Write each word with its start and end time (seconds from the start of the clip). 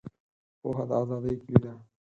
پوهه 0.61 0.83
د 0.89 0.91
آزادۍ 1.01 1.35
کیلي 1.41 1.59
ده. 1.63 1.71